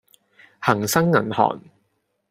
[0.59, 1.61] 恒生銀行